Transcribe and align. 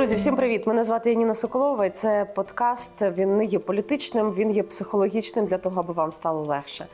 Друзі, 0.00 0.16
всім 0.16 0.36
привіт! 0.36 0.66
Мене 0.66 0.84
звати 0.84 1.10
Яніна 1.10 1.34
Соколова. 1.34 1.86
і 1.86 1.90
Це 1.90 2.26
подкаст. 2.34 3.02
Він 3.02 3.36
не 3.36 3.44
є 3.44 3.58
політичним, 3.58 4.32
він 4.32 4.50
є 4.50 4.62
психологічним 4.62 5.46
для 5.46 5.58
того, 5.58 5.80
аби 5.80 5.92
вам 5.92 6.12
стало 6.12 6.42
легше. 6.42 6.86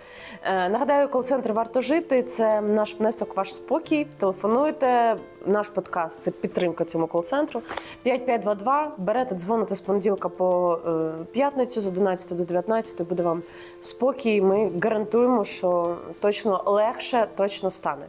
Е, 0.43 0.69
нагадаю, 0.69 1.09
кол-центр 1.09 1.53
варто 1.53 1.81
жити. 1.81 2.23
Це 2.23 2.61
наш 2.61 2.97
внесок, 2.99 3.37
ваш 3.37 3.55
спокій. 3.55 4.07
Телефонуйте. 4.19 5.17
Наш 5.47 5.69
подкаст 5.69 6.23
це 6.23 6.31
підтримка 6.31 6.85
цьому 6.85 7.07
кол-центру. 7.07 7.63
5522. 8.03 8.93
Берете, 8.99 9.35
дзвоните 9.35 9.75
з 9.75 9.81
понеділка 9.81 10.29
по 10.29 10.79
е, 10.87 11.25
п'ятницю 11.33 11.81
з 11.81 11.87
11 11.87 12.39
до 12.39 12.45
19. 12.45 13.09
Буде 13.09 13.23
вам 13.23 13.43
спокій. 13.81 14.41
Ми 14.41 14.71
гарантуємо, 14.83 15.45
що 15.45 15.97
точно 16.21 16.63
легше, 16.67 17.29
точно 17.37 17.71
стане. 17.71 18.07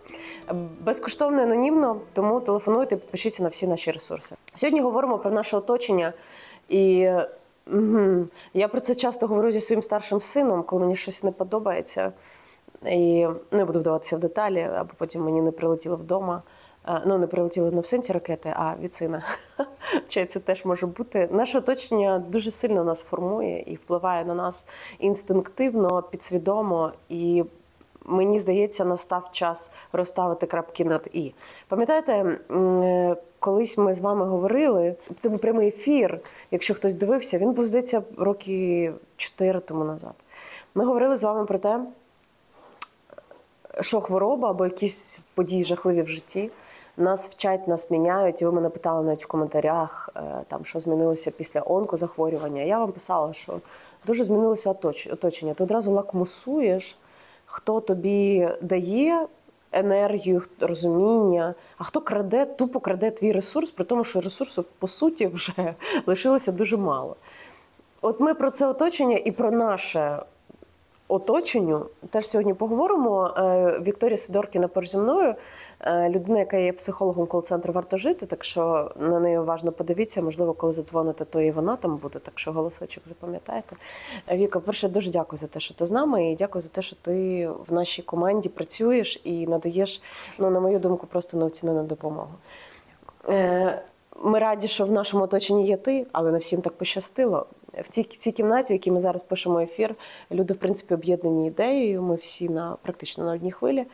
Безкоштовно 0.81 1.41
анонімно, 1.41 1.98
тому 2.13 2.40
телефонуйте, 2.40 2.95
підпишіться 2.95 3.43
на 3.43 3.49
всі 3.49 3.67
наші 3.67 3.91
ресурси. 3.91 4.35
Сьогодні 4.55 4.81
говоримо 4.81 5.17
про 5.17 5.31
наше 5.31 5.57
оточення, 5.57 6.13
і 6.70 7.09
угу, 7.73 8.27
я 8.53 8.67
про 8.67 8.80
це 8.80 8.95
часто 8.95 9.27
говорю 9.27 9.52
зі 9.52 9.59
своїм 9.59 9.81
старшим 9.81 10.21
сином, 10.21 10.63
коли 10.63 10.81
мені 10.81 10.95
щось 10.95 11.23
не 11.23 11.31
подобається. 11.31 12.12
І 12.85 13.27
не 13.52 13.65
буду 13.65 13.79
вдаватися 13.79 14.15
в 14.18 14.20
деталі, 14.20 14.70
аби 14.76 14.90
потім 14.98 15.23
мені 15.23 15.41
не 15.41 15.52
прилетіло 15.52 15.95
вдома. 15.95 16.41
Ну, 17.05 17.18
не 17.18 17.27
прилетіли 17.27 17.72
не 17.72 17.82
в 17.82 17.86
сенсі 17.86 18.14
ракети, 18.14 18.54
а 18.55 18.76
від 18.82 18.94
сина. 18.94 19.23
Чи 20.08 20.26
це 20.26 20.40
теж 20.40 20.66
може 20.66 20.86
бути. 20.86 21.30
Наше 21.32 21.58
оточення 21.58 22.23
дуже 22.30 22.52
сильно 22.52 22.84
нас 22.84 23.02
формує 23.04 23.63
і 23.68 23.76
впливає 23.76 24.26
на 24.26 24.34
нас 24.34 24.66
інстинктивно, 25.00 26.02
підсвідомо. 26.02 26.91
І 27.10 27.44
мені 28.05 28.40
здається, 28.40 28.85
настав 28.85 29.29
час 29.32 29.71
розставити 29.94 30.46
крапки 30.46 30.85
над 30.85 31.10
і. 31.13 31.34
Пам'ятаєте, 31.68 32.13
е, 32.13 33.16
колись 33.40 33.77
ми 33.77 33.94
з 33.94 33.99
вами 33.99 34.26
говорили, 34.26 34.96
це 35.20 35.29
був 35.29 35.40
прямий 35.40 35.68
ефір. 35.68 36.20
Якщо 36.51 36.74
хтось 36.74 36.94
дивився, 36.94 37.38
він 37.38 37.51
був 37.51 37.66
здається 37.66 38.04
роки 38.18 38.91
4 39.18 39.60
тому 39.60 39.84
назад. 39.84 40.13
Ми 40.76 40.85
говорили 40.85 41.16
з 41.16 41.24
вами 41.24 41.46
про 41.46 41.57
те, 41.57 41.79
що 43.82 44.01
хвороба 44.01 44.49
або 44.49 44.66
якісь 44.66 45.20
події 45.35 45.63
жахливі 45.63 46.01
в 46.01 46.07
житті 46.07 46.49
нас 46.98 47.29
вчать, 47.29 47.67
нас 47.67 47.91
міняють. 47.91 48.41
І 48.41 48.45
ви 48.45 48.51
мене 48.51 48.70
питали 48.70 49.05
навіть 49.05 49.23
в 49.23 49.27
коментарях, 49.27 50.09
е, 50.15 50.21
там 50.48 50.65
що 50.65 50.79
змінилося 50.79 51.31
після 51.31 51.63
онкозахворювання. 51.65 52.62
Я 52.62 52.79
вам 52.79 52.91
писала, 52.91 53.34
що 53.34 53.59
дуже 54.05 54.23
змінилося 54.23 54.76
оточення. 55.12 55.54
Ти 55.54 55.63
одразу 55.63 55.91
лакмусуєш, 55.91 56.98
хто 57.45 57.79
тобі 57.81 58.49
дає 58.62 59.27
енергію, 59.71 60.41
розуміння, 60.59 61.54
а 61.77 61.84
хто 61.84 62.01
краде, 62.01 62.45
тупо 62.45 62.79
краде 62.79 63.11
твій 63.11 63.32
ресурс, 63.32 63.71
при 63.71 63.85
тому, 63.85 64.03
що 64.03 64.22
ресурсу 64.22 64.66
по 64.79 64.88
суті 64.88 65.28
вже 65.28 65.73
лишилося 66.06 66.51
дуже 66.51 66.78
мало. 66.78 67.16
От 68.01 68.19
ми 68.19 68.34
про 68.34 68.50
це 68.50 68.67
оточення 68.67 69.17
і 69.17 69.31
про 69.31 69.51
наше 69.51 70.19
оточенню 71.07 71.85
теж 72.09 72.28
сьогодні 72.28 72.53
поговоримо. 72.53 73.34
Е, 73.38 73.79
Вікторія 73.79 74.17
Сидоркіна 74.17 74.69
зі 74.75 74.97
мною, 74.97 75.35
людина, 75.85 76.39
яка 76.39 76.57
є 76.57 76.73
психологом 76.73 77.28
кол-центру 77.28 77.73
варто 77.73 77.97
жити. 77.97 78.25
Так 78.25 78.44
що 78.44 78.91
на 79.00 79.19
неї 79.19 79.39
уважно 79.39 79.72
подивіться. 79.72 80.22
Можливо, 80.22 80.53
коли 80.53 80.73
задзвоните, 80.73 81.25
то 81.25 81.41
і 81.41 81.51
вона 81.51 81.75
там 81.75 81.97
буде. 81.97 82.19
Так 82.19 82.39
що 82.39 82.51
голосочок 82.51 83.07
запам'ятаєте. 83.07 83.75
Е, 84.28 84.38
Віка, 84.38 84.59
перше, 84.59 84.89
дуже 84.89 85.11
дякую 85.11 85.38
за 85.38 85.47
те, 85.47 85.59
що 85.59 85.73
ти 85.73 85.85
з 85.85 85.91
нами, 85.91 86.31
і 86.31 86.35
дякую 86.35 86.61
за 86.61 86.69
те, 86.69 86.81
що 86.81 86.95
ти 86.95 87.47
в 87.67 87.73
нашій 87.73 88.01
команді 88.01 88.50
працюєш 88.50 89.22
і 89.23 89.47
надаєш, 89.47 90.01
ну 90.39 90.49
на 90.49 90.59
мою 90.59 90.79
думку, 90.79 91.07
просто 91.07 91.37
неоцінену 91.37 91.83
допомогу. 91.83 92.31
Е, 93.29 93.81
Ми 94.23 94.39
раді, 94.39 94.67
що 94.67 94.85
в 94.85 94.91
нашому 94.91 95.23
оточенні 95.23 95.67
є 95.67 95.77
ти, 95.77 96.07
але 96.11 96.31
не 96.31 96.37
всім 96.37 96.61
так 96.61 96.73
пощастило. 96.73 97.45
В 97.73 97.89
цій, 97.89 98.03
цій 98.03 98.31
кімнаті, 98.31 98.73
в 98.73 98.75
якій 98.75 98.91
ми 98.91 98.99
зараз 98.99 99.23
пишемо 99.23 99.59
ефір, 99.59 99.95
люди, 100.31 100.53
в 100.53 100.57
принципі, 100.57 100.93
об'єднані 100.93 101.47
ідеєю. 101.47 102.01
Ми 102.01 102.16
всі 102.16 102.49
на 102.49 102.77
практично 102.81 103.25
на 103.25 103.31
одній 103.31 103.51
хвилі. 103.51 103.85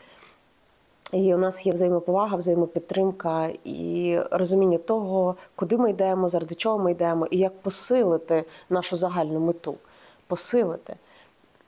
І 1.14 1.36
у 1.36 1.38
нас 1.38 1.66
є 1.66 1.74
взаємоповага, 1.74 2.38
взаємопідтримка 2.38 3.50
і 3.64 4.20
розуміння 4.32 4.78
того, 4.78 5.36
куди 5.56 5.78
ми 5.78 5.90
йдемо, 5.90 6.30
заради 6.30 6.56
чого 6.56 6.80
ми 6.80 6.92
йдемо, 6.92 7.28
і 7.32 7.38
як 7.38 7.62
посилити 7.62 8.44
нашу 8.70 8.98
загальну 8.98 9.40
мету. 9.40 9.76
Посилити. 10.28 10.96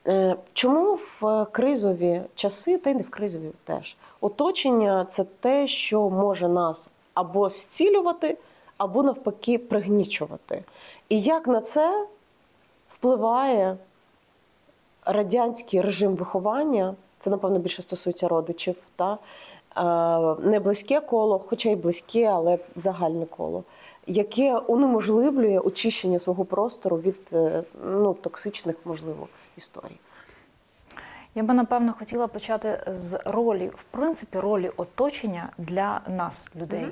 Е, 0.07 0.35
Чому 0.53 0.93
в 0.93 1.45
кризові 1.51 2.21
часи, 2.35 2.77
та 2.77 2.89
й 2.89 2.95
не 2.95 3.01
в 3.01 3.09
кризові 3.09 3.51
теж, 3.63 3.95
оточення 4.21 5.05
це 5.09 5.23
те, 5.23 5.67
що 5.67 6.09
може 6.09 6.47
нас 6.47 6.89
або 7.13 7.49
зцілювати, 7.49 8.37
або 8.77 9.03
навпаки 9.03 9.57
пригнічувати. 9.57 10.63
І 11.09 11.21
як 11.21 11.47
на 11.47 11.61
це 11.61 12.07
впливає 12.89 13.77
радянський 15.05 15.81
режим 15.81 16.15
виховання, 16.15 16.95
це, 17.25 17.31
напевно, 17.31 17.59
більше 17.59 17.81
стосується 17.81 18.27
родичів, 18.27 18.75
та? 18.95 19.13
е, 19.13 20.47
не 20.49 20.59
близьке 20.59 21.01
коло, 21.01 21.39
хоча 21.39 21.69
й 21.69 21.75
близьке, 21.75 22.25
але 22.25 22.57
загальне 22.75 23.25
коло, 23.25 23.63
яке 24.07 24.57
унеможливлює 24.57 25.59
очищення 25.59 26.19
свого 26.19 26.45
простору 26.45 26.97
від 26.97 27.29
е, 27.33 27.63
ну, 27.85 28.13
токсичних, 28.13 28.75
можливо, 28.85 29.27
історій. 29.57 29.97
Я 31.35 31.43
би 31.43 31.53
напевно 31.53 31.93
хотіла 31.99 32.27
почати 32.27 32.83
з 32.87 33.19
ролі, 33.25 33.67
в 33.75 33.83
принципі, 33.91 34.39
ролі 34.39 34.71
оточення 34.77 35.49
для 35.57 36.01
нас, 36.07 36.47
людей. 36.55 36.85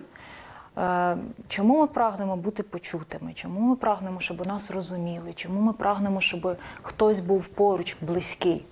Е, 0.77 1.17
Чому 1.47 1.81
ми 1.81 1.88
прагнемо 1.88 2.35
бути 2.35 2.63
почутими? 2.63 3.33
Чому 3.33 3.59
ми 3.59 3.75
прагнемо, 3.75 4.19
щоб 4.19 4.47
нас 4.47 4.71
розуміли? 4.71 5.33
Чому 5.35 5.61
ми 5.61 5.73
прагнемо, 5.73 6.21
щоб 6.21 6.57
хтось 6.81 7.19
був 7.19 7.47
поруч, 7.47 7.97
близький? 8.01 8.65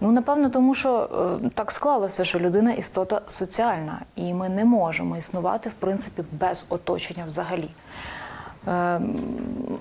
Ну, 0.00 0.12
напевно, 0.12 0.50
тому 0.50 0.74
що 0.74 1.08
е, 1.44 1.50
так 1.54 1.70
склалося, 1.70 2.24
що 2.24 2.38
людина 2.38 2.72
істота 2.72 3.20
соціальна, 3.26 4.00
і 4.16 4.34
ми 4.34 4.48
не 4.48 4.64
можемо 4.64 5.16
існувати, 5.16 5.68
в 5.68 5.72
принципі, 5.72 6.22
без 6.32 6.66
оточення 6.68 7.24
взагалі. 7.26 7.68
Е, 8.68 9.00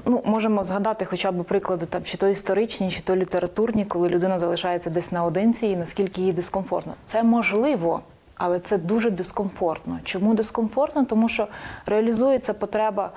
ну, 0.06 0.22
можемо 0.26 0.64
згадати 0.64 1.06
хоча 1.06 1.32
б 1.32 1.44
приклади 1.44 1.86
там, 1.86 2.04
чи 2.04 2.18
то 2.18 2.28
історичні, 2.28 2.92
чи 2.92 3.02
то 3.02 3.16
літературні, 3.16 3.86
коли 3.86 4.10
людина 4.10 4.40
залишається 4.40 4.90
десь 4.90 5.12
наодинці 5.12 5.68
і 5.68 5.76
наскільки 5.76 6.22
їй 6.22 6.34
дискомфортно. 6.34 6.94
Це 7.06 7.24
можливо, 7.24 8.02
але 8.36 8.60
це 8.60 8.78
дуже 8.78 9.10
дискомфортно. 9.10 10.00
Чому 10.04 10.34
дискомфортно? 10.34 11.06
Тому 11.06 11.30
що 11.30 11.48
реалізується 11.86 12.54
потреба. 12.54 13.12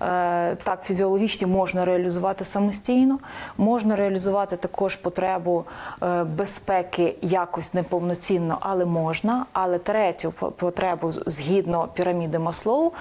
Е, 0.00 0.56
Так, 0.62 0.82
фізіологічні 0.84 1.46
можна 1.46 1.84
реалізувати 1.84 2.44
самостійно, 2.44 3.18
можна 3.58 3.96
реалізувати 3.96 4.56
також 4.56 4.96
потребу 4.96 5.64
е, 6.02 6.24
безпеки 6.24 7.14
якось 7.22 7.74
неповноцінно, 7.74 8.58
але 8.60 8.84
можна. 8.84 9.46
Але 9.52 9.78
третю 9.78 10.32
по- 10.38 10.50
потребу 10.50 11.12
згідно 11.26 11.88
піраміди 11.94 12.38
Маслоу, 12.38 12.92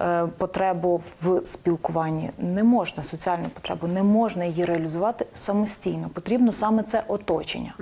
е, 0.00 0.26
потребу 0.38 1.00
в 1.22 1.46
спілкуванні 1.46 2.30
не 2.38 2.62
можна, 2.62 3.02
соціальну 3.02 3.48
потребу 3.54 3.86
не 3.86 4.02
можна 4.02 4.44
її 4.44 4.64
реалізувати 4.64 5.26
самостійно. 5.34 6.08
Потрібно 6.14 6.52
саме 6.52 6.82
це 6.82 7.02
оточення. 7.08 7.74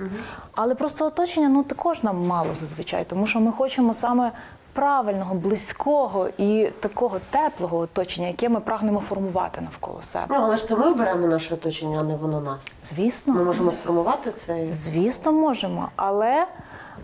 Але 0.55 0.75
просто 0.75 1.05
оточення 1.05 1.49
ну 1.49 1.63
також 1.63 2.03
нам 2.03 2.27
мало 2.27 2.53
зазвичай, 2.53 3.05
тому 3.09 3.27
що 3.27 3.39
ми 3.39 3.51
хочемо 3.51 3.93
саме 3.93 4.31
правильного, 4.77 5.35
близького 5.35 6.29
і 6.37 6.69
такого 6.79 7.19
теплого 7.29 7.77
оточення, 7.77 8.27
яке 8.27 8.49
ми 8.49 8.59
прагнемо 8.59 8.99
формувати 8.99 9.61
навколо 9.61 10.01
себе. 10.01 10.25
Ну, 10.29 10.35
але 10.35 10.57
ж 10.57 10.67
це 10.67 10.75
ми 10.75 10.91
оберемо 10.91 11.27
наше 11.27 11.53
оточення, 11.53 11.99
а 11.99 12.03
не 12.03 12.15
воно 12.15 12.41
нас. 12.41 12.73
Звісно, 12.83 13.33
Ми 13.33 13.43
можемо 13.43 13.71
сформувати 13.71 14.31
це. 14.31 14.65
Звісно, 14.71 15.31
можемо, 15.31 15.89
але 15.95 16.47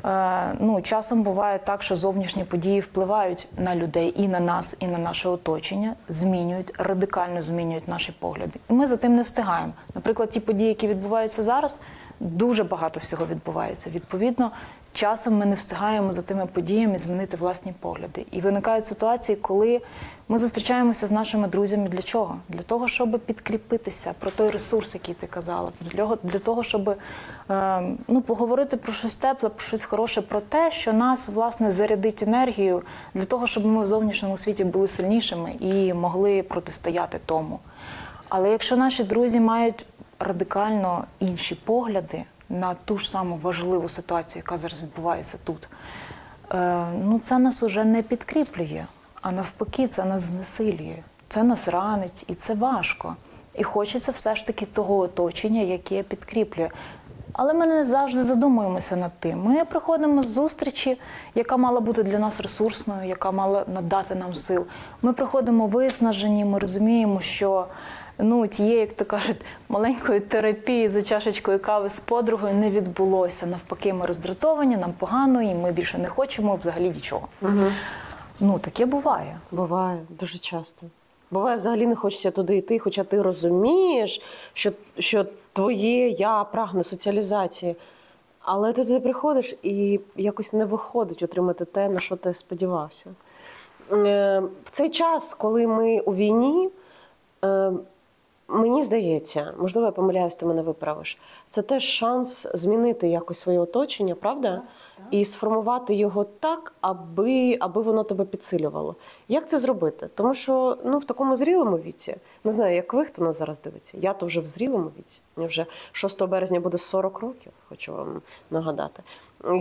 е, 0.06 0.56
ну, 0.60 0.82
часом 0.82 1.24
буває 1.24 1.60
так, 1.60 1.84
що 1.84 1.96
зовнішні 1.96 2.44
події 2.44 2.80
впливають 2.80 3.48
на 3.58 3.76
людей 3.76 4.14
і 4.18 4.28
на 4.28 4.40
нас, 4.40 4.76
і 4.80 4.88
на 4.88 4.98
наше 4.98 5.30
оточення, 5.30 5.94
змінюють, 6.10 6.74
радикально 6.78 7.42
змінюють 7.42 7.88
наші 7.88 8.12
погляди. 8.20 8.60
І 8.70 8.74
ми 8.74 8.88
за 8.88 8.98
тим 8.98 9.16
не 9.16 9.22
встигаємо. 9.22 9.74
Наприклад, 9.96 10.30
ті 10.30 10.40
події, 10.40 10.70
які 10.70 10.88
відбуваються 10.88 11.44
зараз, 11.44 11.80
дуже 12.20 12.64
багато 12.64 13.00
всього 13.00 13.26
відбувається. 13.26 13.90
Відповідно, 13.90 14.52
часом 14.94 15.38
ми 15.38 15.46
не 15.46 15.56
встигаємо 15.56 16.14
за 16.14 16.22
тими 16.22 16.46
подіями 16.46 16.98
змінити 16.98 17.38
власні 17.38 17.74
погляди. 17.80 18.26
І 18.32 18.42
виникають 18.42 18.86
ситуації, 18.86 19.36
коли 19.36 19.82
ми 20.28 20.38
зустрічаємося 20.38 21.08
з 21.08 21.12
нашими 21.12 21.48
друзями 21.48 21.90
для 21.90 22.02
чого? 22.02 22.38
Для 22.50 22.62
того, 22.62 22.88
щоб 22.88 23.20
підкріпитися 23.20 24.14
про 24.20 24.32
той 24.32 24.50
ресурс, 24.50 24.94
який 24.94 25.16
ти 25.16 25.28
казала, 25.28 25.72
для 26.24 26.40
того, 26.40 26.64
щоб 26.64 26.90
е, 27.50 27.82
ну, 28.08 28.22
поговорити 28.22 28.78
про 28.78 28.94
щось 28.94 29.16
тепле, 29.16 29.50
про 29.50 29.66
щось 29.66 29.84
хороше, 29.84 30.22
про 30.22 30.42
те, 30.42 30.72
що 30.72 30.94
нас 30.94 31.30
власне 31.30 31.72
зарядить 31.72 32.24
енергію 32.24 32.82
для 33.14 33.26
того, 33.26 33.48
щоб 33.48 33.66
ми 33.66 33.84
в 33.84 33.88
зовнішньому 33.88 34.38
світі 34.38 34.64
були 34.64 34.88
сильнішими 34.88 35.52
і 35.60 35.94
могли 35.94 36.44
протистояти 36.44 37.20
тому. 37.26 37.60
Але 38.30 38.52
якщо 38.52 38.78
наші 38.78 39.04
друзі 39.04 39.40
мають 39.40 39.86
радикально 40.20 41.06
інші 41.20 41.56
погляди 41.56 42.24
на 42.50 42.74
ту 42.74 42.98
ж 42.98 43.10
саму 43.10 43.38
важливу 43.38 43.88
ситуацію, 43.88 44.44
яка 44.46 44.58
зараз 44.58 44.82
відбувається 44.82 45.38
тут, 45.44 45.68
е, 46.52 46.86
ну 47.04 47.20
це 47.24 47.40
нас 47.40 47.64
уже 47.64 47.84
не 47.84 48.02
підкріплює, 48.02 48.86
а 49.22 49.32
навпаки, 49.32 49.88
це 49.88 50.06
нас 50.06 50.24
знесилює. 50.24 50.98
це 51.30 51.44
нас 51.44 51.68
ранить, 51.68 52.24
і 52.28 52.36
це 52.36 52.54
важко. 52.54 53.16
І 53.56 53.64
хочеться 53.64 54.12
все 54.12 54.36
ж 54.36 54.48
таки 54.48 54.66
того 54.66 54.98
оточення, 54.98 55.62
яке 55.62 56.04
підкріплює. 56.04 56.70
Але 57.34 57.54
ми 57.54 57.66
не 57.66 57.84
завжди 57.84 58.24
задумуємося 58.24 58.96
над 58.96 59.12
тим. 59.20 59.44
Ми 59.44 59.66
приходимо 59.66 60.24
з 60.24 60.28
зустрічі, 60.28 61.00
яка 61.36 61.58
мала 61.58 61.80
бути 61.80 62.04
для 62.04 62.20
нас 62.20 62.40
ресурсною, 62.40 63.10
яка 63.10 63.32
мала 63.32 63.66
надати 63.74 64.16
нам 64.16 64.34
сил. 64.34 64.66
Ми 65.02 65.14
приходимо 65.14 65.68
виснажені, 65.68 66.46
ми 66.46 66.60
розуміємо, 66.60 67.20
що 67.20 67.66
ну, 68.18 68.48
тієї, 68.48 68.80
як 68.80 68.94
то 68.94 69.06
кажуть, 69.06 69.38
маленької 69.70 70.20
терапії 70.20 70.90
за 70.90 71.02
чашечкою 71.02 71.60
кави 71.60 71.90
з 71.90 72.00
подругою 72.00 72.54
не 72.54 72.70
відбулося. 72.70 73.46
Навпаки, 73.46 73.94
ми 73.94 74.06
роздратовані, 74.06 74.78
нам 74.78 74.94
погано, 74.98 75.42
і 75.42 75.56
ми 75.56 75.72
більше 75.72 75.98
не 75.98 76.08
хочемо 76.10 76.56
взагалі 76.56 76.90
нічого. 76.90 77.28
Ну, 78.40 78.60
таке 78.60 78.86
буває. 78.86 79.38
Буває 79.52 80.00
дуже 80.10 80.38
часто. 80.38 80.88
Буває, 81.32 81.58
взагалі 81.58 81.88
не 81.88 81.96
хочеться 81.96 82.32
туди 82.32 82.58
йти, 82.58 82.80
хоча 82.80 83.04
ти 83.04 83.22
розумієш, 83.22 84.22
що, 84.54 84.72
що 85.00 85.26
твоє 85.54 86.10
я 86.10 86.44
прагне 86.44 86.84
соціалізації. 86.84 87.76
Але 88.40 88.74
ти 88.74 88.86
туди 88.86 89.00
приходиш 89.00 89.56
і 89.64 90.00
якось 90.16 90.54
не 90.54 90.66
виходить 90.66 91.24
отримати 91.24 91.66
те, 91.66 91.90
на 91.90 92.00
що 92.00 92.16
ти 92.16 92.34
сподівався. 92.34 93.10
Е, 93.92 94.42
В 94.66 94.72
цей 94.72 94.90
час, 94.90 95.34
коли 95.34 95.68
ми 95.68 96.00
у 96.00 96.16
війні, 96.16 96.70
е, 97.46 97.72
мені 98.48 98.84
здається, 98.84 99.54
можливо, 99.60 99.86
я 99.86 99.92
помиляюсь, 99.92 100.36
ти 100.36 100.46
мене 100.46 100.62
виправиш. 100.62 101.18
Це 101.50 101.62
теж 101.62 101.84
шанс 101.84 102.48
змінити 102.54 103.08
якось 103.08 103.40
своє 103.40 103.60
оточення, 103.60 104.16
правда? 104.16 104.62
І 105.12 105.26
сформувати 105.26 105.96
його 105.96 106.24
так, 106.24 106.74
аби, 106.82 107.58
аби 107.60 107.82
воно 107.82 108.04
тебе 108.04 108.26
підсилювало. 108.26 108.96
Як 109.28 109.50
це 109.50 109.58
зробити? 109.58 110.10
Тому 110.16 110.34
що 110.34 110.78
ну, 110.86 110.98
в 110.98 111.06
такому 111.06 111.36
зрілому 111.36 111.78
віці, 111.78 112.16
не 112.44 112.52
знаю, 112.52 112.76
як 112.76 112.94
ви, 112.94 113.06
хто 113.06 113.24
нас 113.24 113.38
зараз 113.38 113.62
дивиться. 113.62 113.98
Я 114.02 114.14
то 114.14 114.26
вже 114.26 114.40
в 114.40 114.48
зрілому 114.48 114.92
віці. 115.00 115.22
Мені 115.36 115.48
вже 115.48 115.66
6 115.92 116.24
березня 116.24 116.60
буде 116.60 116.78
40 116.78 117.20
років, 117.20 117.52
хочу 117.70 117.94
вам 117.94 118.22
нагадати. 118.52 119.04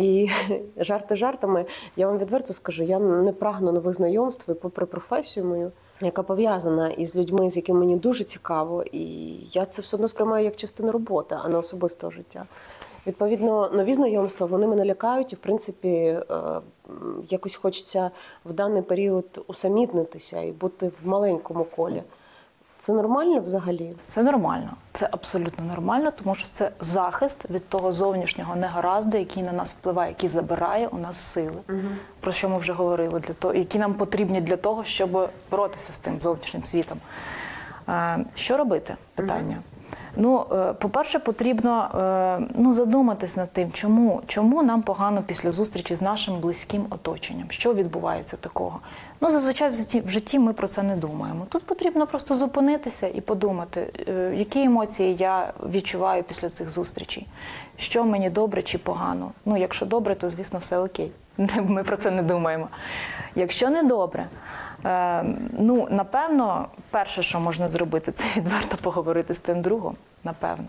І 0.00 0.30
жарти 0.76 1.16
жартами, 1.16 1.64
я 1.96 2.06
вам 2.06 2.18
відверто 2.18 2.52
скажу, 2.52 2.84
я 2.84 2.98
не 2.98 3.32
прагну 3.32 3.72
нових 3.72 3.94
знайомств, 3.94 4.50
і 4.50 4.54
попри 4.54 4.86
професію 4.86 5.46
мою, 5.46 5.72
яка 6.06 6.22
пов'язана 6.22 6.90
із 6.90 7.16
людьми, 7.16 7.50
з 7.50 7.56
якими 7.56 7.78
мені 7.78 7.96
дуже 7.96 8.24
цікаво, 8.24 8.84
і 8.92 9.02
я 9.52 9.66
це 9.66 9.82
все 9.82 9.96
одно 9.96 10.08
сприймаю 10.08 10.44
як 10.44 10.56
частину 10.56 10.92
роботи, 10.92 11.36
а 11.44 11.48
не 11.48 11.56
особистого 11.56 12.10
життя. 12.10 12.44
Відповідно, 13.06 13.70
нові 13.72 13.94
знайомства 13.94 14.46
вони 14.46 14.66
мене 14.66 14.84
лякають, 14.84 15.32
і 15.32 15.36
в 15.36 15.38
принципі 15.38 15.88
е, 15.88 16.22
якось 17.30 17.54
хочеться 17.54 18.10
в 18.44 18.52
даний 18.52 18.82
період 18.82 19.44
усамітнитися 19.46 20.40
і 20.40 20.52
бути 20.52 20.88
в 20.88 21.08
маленькому 21.08 21.64
колі. 21.64 22.02
Це 22.82 22.92
нормально 22.92 23.40
взагалі? 23.40 23.94
Це 24.08 24.22
нормально, 24.22 24.70
це 24.92 25.08
абсолютно 25.10 25.64
нормально, 25.64 26.12
тому 26.22 26.34
що 26.34 26.48
це 26.48 26.70
захист 26.80 27.50
від 27.50 27.68
того 27.68 27.92
зовнішнього 27.92 28.56
негаразду, 28.56 29.16
який 29.18 29.42
на 29.42 29.52
нас 29.52 29.72
впливає, 29.72 30.10
який 30.10 30.28
забирає 30.28 30.88
у 30.88 30.98
нас 30.98 31.16
сили. 31.16 31.62
Про 32.20 32.32
що 32.32 32.48
ми 32.48 32.58
вже 32.58 32.72
говорили, 32.72 33.20
для 33.20 33.34
того, 33.34 33.54
які 33.54 33.78
нам 33.78 33.94
потрібні 33.94 34.40
для 34.40 34.56
того, 34.56 34.84
щоб 34.84 35.30
боротися 35.50 35.92
з 35.92 35.98
тим 35.98 36.20
зовнішнім 36.20 36.64
світом. 36.64 36.98
Е, 37.88 38.24
Що 38.34 38.56
робити? 38.56 38.96
Питання. 39.14 39.56
Ну, 40.16 40.46
е, 40.52 40.72
по-перше, 40.72 41.18
потрібно 41.18 41.88
е, 42.40 42.46
ну, 42.54 42.72
задуматись 42.72 43.36
над 43.36 43.52
тим, 43.52 43.72
чому, 43.72 44.22
чому 44.26 44.62
нам 44.62 44.82
погано 44.82 45.22
після 45.26 45.50
зустрічі 45.50 45.94
з 45.94 46.02
нашим 46.02 46.40
близьким 46.40 46.86
оточенням, 46.90 47.46
що 47.50 47.74
відбувається 47.74 48.36
такого. 48.36 48.80
Ну, 49.20 49.30
зазвичай 49.30 49.70
в 50.04 50.08
житті, 50.08 50.38
ми 50.38 50.52
про 50.52 50.68
це 50.68 50.82
не 50.82 50.96
думаємо. 50.96 51.46
Тут 51.48 51.62
потрібно 51.62 52.06
просто 52.06 52.34
зупинитися 52.34 53.08
і 53.08 53.20
подумати, 53.20 53.92
е, 54.08 54.34
які 54.36 54.62
емоції 54.62 55.16
я 55.16 55.52
відчуваю 55.70 56.22
після 56.22 56.50
цих 56.50 56.70
зустрічей, 56.70 57.26
що 57.76 58.04
мені 58.04 58.30
добре 58.30 58.62
чи 58.62 58.78
погано. 58.78 59.32
Ну, 59.44 59.56
якщо 59.56 59.86
добре, 59.86 60.14
то 60.14 60.28
звісно 60.28 60.58
все 60.58 60.78
окей. 60.78 61.12
Ми 61.62 61.82
про 61.84 61.96
це 61.96 62.10
не 62.10 62.22
думаємо. 62.22 62.68
Якщо 63.34 63.70
не 63.70 63.82
добре, 63.82 64.26
Е, 64.84 65.24
ну, 65.58 65.88
напевно, 65.90 66.68
перше, 66.90 67.22
що 67.22 67.40
можна 67.40 67.68
зробити, 67.68 68.12
це 68.12 68.24
відверто 68.40 68.76
поговорити 68.76 69.34
з 69.34 69.40
тим 69.40 69.62
другом. 69.62 69.96
Напевно. 70.24 70.64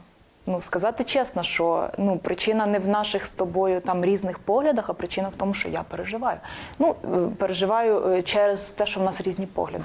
Ну, 0.45 0.61
сказати 0.61 1.03
чесно, 1.03 1.43
що 1.43 1.89
ну, 1.97 2.17
причина 2.17 2.65
не 2.65 2.79
в 2.79 2.87
наших 2.87 3.25
з 3.25 3.35
тобою 3.35 3.81
там 3.81 4.05
різних 4.05 4.39
поглядах, 4.39 4.89
а 4.89 4.93
причина 4.93 5.29
в 5.29 5.35
тому, 5.35 5.53
що 5.53 5.69
я 5.69 5.83
переживаю. 5.83 6.37
Ну, 6.79 6.95
е, 7.03 7.07
переживаю 7.37 8.13
е, 8.13 8.21
через 8.21 8.69
те, 8.69 8.85
що 8.85 8.99
в 8.99 9.03
нас 9.03 9.21
різні 9.21 9.45
погляди. 9.45 9.83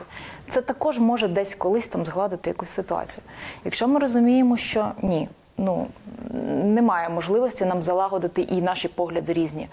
Це 0.48 0.60
також 0.60 0.98
може 0.98 1.28
десь 1.28 1.54
колись 1.54 1.88
там 1.88 2.04
згладити 2.04 2.50
якусь 2.50 2.68
ситуацію. 2.68 3.24
Якщо 3.64 3.88
ми 3.88 4.00
розуміємо, 4.00 4.56
що 4.56 4.92
ні, 5.02 5.28
ну 5.56 5.86
немає 6.64 7.08
можливості 7.08 7.64
нам 7.64 7.82
залагодити 7.82 8.42
і 8.42 8.62
наші 8.62 8.88
погляди 8.88 9.32
різні. 9.32 9.68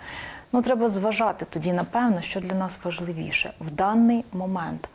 Ну, 0.55 0.61
треба 0.61 0.89
зважати 0.89 1.45
тоді, 1.49 1.73
напевно, 1.73 2.21
що 2.21 2.39
для 2.39 2.55
нас 2.55 2.77
важливіше 2.83 3.53
в 3.59 3.71
даний 3.71 4.23
момент. 4.33 4.89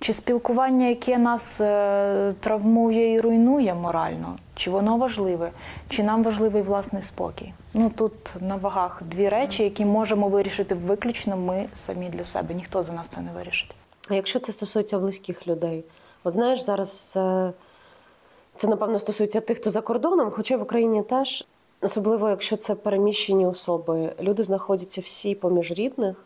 Чи 0.00 0.12
спілкування, 0.12 0.86
яке 0.86 1.18
нас 1.18 1.60
е, 1.60 2.34
травмує 2.40 3.12
і 3.12 3.20
руйнує 3.20 3.74
морально, 3.74 4.38
чи 4.54 4.70
воно 4.70 4.96
важливе, 4.96 5.50
чи 5.88 6.02
нам 6.02 6.22
важливий 6.22 6.62
власний 6.62 7.02
спокій? 7.02 7.52
Ну 7.74 7.90
тут 7.96 8.12
на 8.40 8.56
вагах 8.56 9.02
дві 9.02 9.28
речі, 9.28 9.62
які 9.62 9.84
можемо 9.84 10.28
вирішити 10.28 10.74
виключно 10.74 11.36
ми 11.36 11.66
самі 11.74 12.08
для 12.08 12.24
себе. 12.24 12.54
Ніхто 12.54 12.82
за 12.82 12.92
нас 12.92 13.08
це 13.08 13.20
не 13.20 13.32
вирішить. 13.32 13.74
А 14.08 14.14
якщо 14.14 14.38
це 14.38 14.52
стосується 14.52 14.98
близьких 14.98 15.46
людей? 15.46 15.84
От 16.24 16.32
знаєш, 16.32 16.60
зараз 16.60 17.14
е, 17.16 17.52
це 18.56 18.68
напевно 18.68 18.98
стосується 18.98 19.40
тих, 19.40 19.58
хто 19.58 19.70
за 19.70 19.80
кордоном, 19.80 20.30
хоча 20.30 20.56
в 20.56 20.62
Україні 20.62 21.02
теж, 21.02 21.46
особливо 21.84 22.28
якщо 22.28 22.56
це 22.56 22.74
переміщені 22.74 23.46
особи, 23.46 24.12
люди 24.20 24.42
знаходяться 24.42 25.00
всі 25.00 25.34
поміж 25.34 25.72
рідних, 25.72 26.16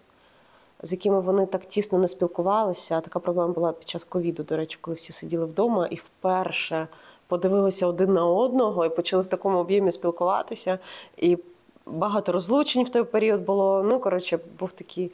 з 0.83 0.93
якими 0.93 1.21
вони 1.21 1.47
так 1.47 1.67
тісно 1.67 1.99
не 1.99 2.09
спілкувалися. 2.09 3.01
Така 3.01 3.19
проблема 3.19 3.53
була 3.53 3.73
під 3.73 3.89
час 3.89 4.05
ковіду, 4.05 4.43
до 4.43 4.57
речі, 4.57 4.79
коли 4.81 4.95
всі 4.95 5.13
сиділи 5.13 5.45
вдома 5.45 5.87
і 5.87 5.95
вперше 5.95 6.89
подивилися 7.27 7.87
один 7.87 8.13
на 8.13 8.27
одного 8.27 8.87
і 8.87 8.89
почали 8.89 9.23
в 9.23 9.27
такому 9.27 9.59
об'ємі 9.59 9.93
спілкуватися. 9.93 10.79
І 11.17 11.39
багато 11.87 12.33
розлучень 12.33 12.85
в 12.85 12.89
той 12.89 13.05
період 13.05 13.41
було. 13.41 13.83
Ну, 13.83 14.01
коротше, 14.01 14.39
був 14.59 14.73
такий 14.73 15.11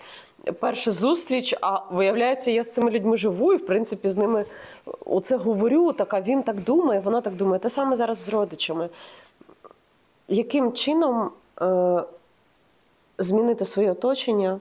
перша 0.61 0.91
зустріч, 0.91 1.55
а 1.61 1.81
виявляється, 1.91 2.51
я 2.51 2.63
з 2.63 2.75
цими 2.75 2.91
людьми 2.91 3.17
живу, 3.17 3.53
і 3.53 3.57
в 3.57 3.67
принципі 3.67 4.09
з 4.09 4.17
ними 4.17 4.45
оце 5.05 5.37
говорю. 5.37 5.93
Так, 5.93 6.15
а 6.15 6.21
він 6.21 6.43
так 6.43 6.61
думає, 6.61 7.01
вона 7.01 7.21
так 7.21 7.35
думає. 7.35 7.59
Те 7.59 7.69
саме 7.69 7.97
зараз 7.97 8.19
з 8.19 8.29
родичами. 8.29 8.89
Яким 10.29 10.73
чином 10.73 11.31
е, 11.61 12.03
змінити 13.19 13.65
своє 13.65 13.91
оточення? 13.91 14.61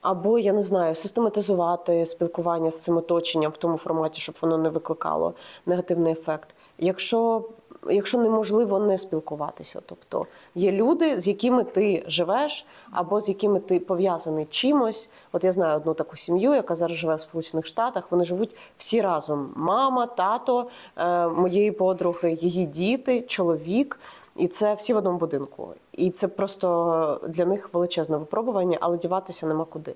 Або, 0.00 0.38
я 0.38 0.52
не 0.52 0.62
знаю, 0.62 0.94
систематизувати 0.94 2.06
спілкування 2.06 2.70
з 2.70 2.80
цим 2.80 2.96
оточенням 2.96 3.52
в 3.52 3.56
тому 3.56 3.76
форматі, 3.76 4.20
щоб 4.20 4.34
воно 4.42 4.58
не 4.58 4.68
викликало 4.68 5.34
негативний 5.66 6.12
ефект. 6.12 6.48
Якщо, 6.78 7.44
якщо 7.90 8.18
неможливо 8.18 8.78
не 8.78 8.98
спілкуватися, 8.98 9.80
тобто 9.86 10.26
є 10.54 10.72
люди, 10.72 11.18
з 11.18 11.28
якими 11.28 11.64
ти 11.64 12.04
живеш, 12.06 12.66
або 12.90 13.20
з 13.20 13.28
якими 13.28 13.60
ти 13.60 13.80
пов'язаний 13.80 14.46
чимось. 14.50 15.10
От 15.32 15.44
я 15.44 15.52
знаю 15.52 15.76
одну 15.76 15.94
таку 15.94 16.16
сім'ю, 16.16 16.54
яка 16.54 16.74
зараз 16.74 16.96
живе 16.96 17.14
в 17.14 17.20
Сполучених 17.20 17.66
Штатах. 17.66 18.10
Вони 18.10 18.24
живуть 18.24 18.56
всі 18.78 19.00
разом: 19.00 19.52
мама, 19.56 20.06
тато, 20.06 20.66
е, 20.96 21.28
моєї 21.28 21.72
подруги, 21.72 22.32
її 22.32 22.66
діти, 22.66 23.20
чоловік. 23.20 23.98
І 24.38 24.48
це 24.48 24.74
всі 24.74 24.94
в 24.94 24.96
одному 24.96 25.18
будинку. 25.18 25.68
І 25.92 26.10
це 26.10 26.28
просто 26.28 27.20
для 27.28 27.46
них 27.46 27.70
величезне 27.72 28.16
випробування, 28.16 28.78
але 28.80 28.98
діватися 28.98 29.46
нема 29.46 29.64
куди. 29.64 29.94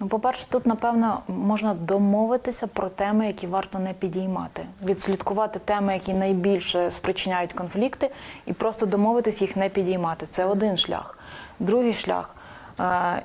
Ну, 0.00 0.06
по-перше, 0.08 0.46
тут, 0.50 0.66
напевно, 0.66 1.20
можна 1.28 1.74
домовитися 1.74 2.66
про 2.66 2.88
теми, 2.88 3.26
які 3.26 3.46
варто 3.46 3.78
не 3.78 3.92
підіймати, 3.92 4.66
відслідкувати 4.84 5.58
теми, 5.58 5.92
які 5.92 6.14
найбільше 6.14 6.90
спричиняють 6.90 7.52
конфлікти, 7.52 8.10
і 8.46 8.52
просто 8.52 8.86
домовитись 8.86 9.42
їх 9.42 9.56
не 9.56 9.68
підіймати. 9.68 10.26
Це 10.26 10.44
один 10.44 10.76
шлях. 10.76 11.18
Другий 11.58 11.94
шлях. 11.94 12.33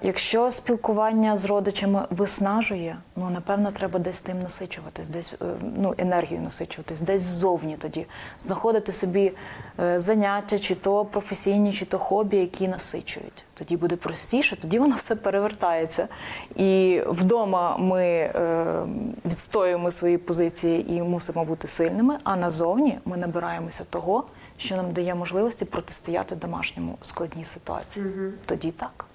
Якщо 0.01 0.51
спілкування 0.51 1.37
з 1.37 1.45
родичами 1.45 2.05
виснажує, 2.09 2.97
ну 3.15 3.29
напевно 3.29 3.71
треба 3.71 3.99
десь 3.99 4.21
тим 4.21 4.41
насичуватись, 4.41 5.09
десь 5.09 5.33
е, 5.41 5.45
ну, 5.77 5.95
енергію 5.97 6.41
насичуватись, 6.41 7.01
десь 7.01 7.21
ззовні 7.21 7.77
тоді 7.77 8.05
знаходити 8.39 8.91
собі 8.91 9.31
е, 9.79 9.99
заняття, 9.99 10.59
чи 10.59 10.75
то 10.75 11.05
професійні, 11.05 11.73
чи 11.73 11.85
то 11.85 11.97
хобі, 11.97 12.37
які 12.37 12.67
насичують. 12.67 13.43
Тоді 13.53 13.77
буде 13.77 13.95
простіше, 13.95 14.55
тоді 14.55 14.79
воно 14.79 14.95
все 14.95 15.15
перевертається. 15.15 16.07
І 16.55 17.01
вдома 17.07 17.77
ми 17.77 18.03
е, 18.05 18.85
відстоюємо 19.25 19.91
свої 19.91 20.17
позиції 20.17 20.93
і 20.93 21.01
мусимо 21.01 21.45
бути 21.45 21.67
сильними. 21.67 22.17
А 22.23 22.35
назовні 22.35 22.99
ми 23.05 23.17
набираємося 23.17 23.83
того, 23.89 24.23
що 24.57 24.75
нам 24.75 24.91
дає 24.91 25.15
можливості 25.15 25.65
протистояти 25.65 26.35
домашньому 26.35 26.97
складній 27.01 27.45
ситуації. 27.45 28.05
Тоді 28.45 28.71
так. 28.71 29.08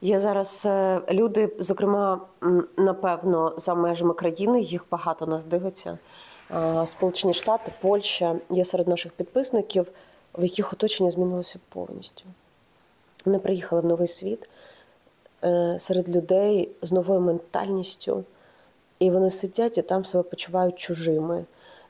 Є 0.00 0.20
зараз 0.20 0.66
е, 0.66 1.00
люди, 1.10 1.52
зокрема, 1.58 2.20
напевно, 2.76 3.54
за 3.56 3.74
межами 3.74 4.14
країни, 4.14 4.60
їх 4.60 4.84
багато 4.90 5.26
нас 5.26 5.44
дивиться. 5.44 5.98
Сполучені 6.84 7.34
Штати, 7.34 7.72
Польща 7.80 8.36
є 8.50 8.64
серед 8.64 8.88
наших 8.88 9.12
підписників, 9.12 9.86
в 10.34 10.42
яких 10.42 10.72
оточення 10.72 11.10
змінилося 11.10 11.58
повністю. 11.68 12.24
Вони 13.24 13.38
приїхали 13.38 13.82
в 13.82 13.84
новий 13.84 14.06
світ 14.06 14.48
е, 15.44 15.76
серед 15.78 16.08
людей 16.08 16.68
з 16.82 16.92
новою 16.92 17.20
ментальністю, 17.20 18.24
і 18.98 19.10
вони 19.10 19.30
сидять 19.30 19.78
і 19.78 19.82
там 19.82 20.04
себе 20.04 20.22
почувають 20.22 20.76
чужими. 20.76 21.44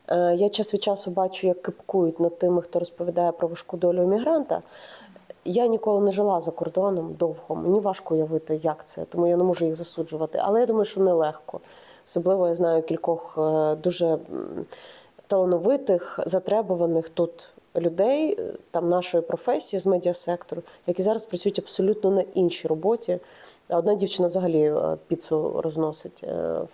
Е, 0.09 0.35
Я 0.35 0.49
час 0.49 0.75
від 0.75 0.83
часу 0.83 1.11
бачу, 1.11 1.47
як 1.47 1.63
кипкують 1.63 2.21
над 2.21 2.39
тими, 2.39 2.63
хто 2.63 2.79
розповідає 2.79 3.33
про 3.33 3.49
важку 3.49 3.77
долю 3.77 4.03
емігранта. 4.03 4.63
Я 5.45 5.67
ніколи 5.67 6.01
не 6.01 6.11
жила 6.11 6.41
за 6.41 6.51
кордоном 6.51 7.15
довго. 7.15 7.55
Мені 7.57 7.81
важко 7.81 8.15
уявити, 8.15 8.61
як 8.63 8.85
це, 8.85 9.05
тому 9.05 9.27
я 9.27 9.37
не 9.37 9.45
можу 9.45 9.65
їх 9.65 9.77
засуджувати. 9.77 10.41
Але 10.43 10.61
я 10.61 10.67
думаю, 10.67 10.85
що 10.85 11.01
нелегко. 11.01 11.61
Особливо 12.07 12.49
я 12.49 12.55
знаю 12.55 12.83
кількох 12.83 13.39
е, 13.39 13.75
дуже 13.75 14.19
талановитих, 15.27 16.21
затребуваних 16.27 17.09
тут 17.09 17.51
людей, 17.77 18.37
е, 18.41 18.53
там 18.71 18.89
нашої 18.89 19.23
професії 19.23 19.81
з 19.81 19.87
медіасектору, 19.87 20.63
які 20.87 21.03
зараз 21.03 21.27
працюють 21.27 21.59
абсолютно 21.59 22.11
на 22.11 22.25
іншій 22.35 22.69
роботі. 22.69 23.19
Одна 23.69 23.95
дівчина 23.95 24.29
взагалі 24.29 24.63
е, 24.63 24.97
піцу 25.09 25.61
розносить 25.65 26.25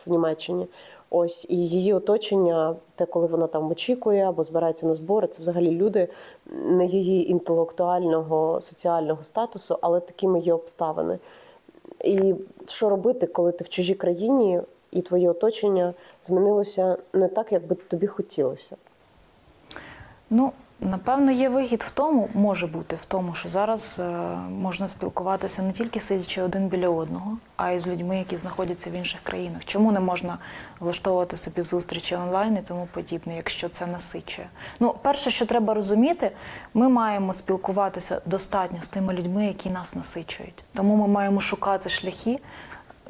в 0.07 0.11
Німеччині. 0.11 0.67
Ось 1.11 1.47
і 1.51 1.57
її 1.57 1.95
оточення, 1.95 2.77
те, 2.95 3.07
коли 3.07 3.27
вона 3.27 3.47
там 3.47 3.71
очікує 3.71 4.29
або 4.29 4.43
збирається 4.43 4.87
на 4.87 4.95
збори, 4.95 5.29
це 5.29 5.43
взагалі 5.43 5.71
люди 5.71 6.09
не 6.65 6.87
її 6.87 7.31
інтелектуального 7.31 8.61
соціального 8.61 9.25
статусу, 9.25 9.79
але 9.81 10.01
такими 10.01 10.39
є 10.39 10.55
обставини. 10.55 11.19
І 12.05 12.35
що 12.67 12.89
робити, 12.89 13.27
коли 13.27 13.53
ти 13.53 13.65
в 13.65 13.69
чужій 13.69 13.95
країні 13.95 14.61
і 14.91 15.03
твоє 15.03 15.31
оточення 15.31 15.95
змінилося 16.23 16.97
не 17.13 17.29
так, 17.29 17.53
як 17.53 17.67
би 17.67 17.75
тобі 17.75 18.07
хотілося? 18.07 18.77
Ну, 20.31 20.53
напевно, 20.81 21.33
є 21.33 21.49
вигід 21.49 21.83
в 21.83 21.91
тому, 21.91 22.29
може 22.35 22.67
бути 22.67 22.97
в 22.97 23.05
тому, 23.05 23.35
що 23.35 23.49
зараз 23.49 23.97
е, 24.01 24.03
можна 24.51 24.89
спілкуватися 24.89 25.63
не 25.63 25.73
тільки 25.73 26.01
сидячи 26.01 26.43
один 26.43 26.69
біля 26.69 26.89
одного, 26.89 27.39
а 27.57 27.71
й 27.71 27.79
з 27.79 27.87
людьми, 27.87 28.19
які 28.19 28.37
знаходяться 28.37 28.91
в 28.91 28.93
інших 28.93 29.21
країнах. 29.23 29.65
Чому 29.65 29.93
не 29.93 30.01
можна 30.01 30.39
влаштовувати 30.81 31.37
собі 31.37 31.63
зустрічі 31.63 32.17
онлайн 32.17 32.57
і 32.57 32.63
тому 32.63 32.89
подібне, 32.93 33.37
якщо 33.37 33.69
це 33.69 33.87
насичує? 33.87 34.49
Ну, 34.81 34.95
перше, 35.03 35.31
що 35.31 35.47
треба 35.47 35.75
розуміти, 35.75 36.31
ми 36.75 36.89
маємо 36.89 37.33
спілкуватися 37.33 38.21
достатньо 38.27 38.79
з 38.83 38.89
тими 38.89 39.13
людьми, 39.13 39.47
які 39.47 39.71
нас 39.71 39.95
насичують. 39.95 40.65
Тому 40.75 40.97
ми 40.97 41.09
маємо 41.09 41.41
шукати 41.41 41.89
шляхи 41.89 42.39